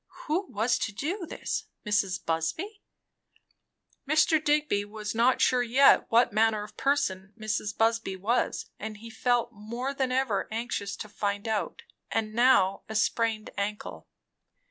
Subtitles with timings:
[0.25, 1.65] Who was to do this?
[1.85, 2.25] Mrs.
[2.25, 2.81] Busby?
[4.09, 4.43] Mr.
[4.43, 7.77] Digby was not sure yet what manner of person Mrs.
[7.77, 11.83] Busby was; and he felt more than ever anxious to find out.
[12.09, 14.07] And now a sprained ankle!